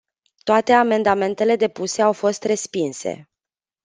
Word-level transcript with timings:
Toate 0.43 0.71
amendamentele 0.73 1.55
depuse 1.55 2.01
au 2.01 2.13
fost 2.13 2.43
respinse. 2.43 3.29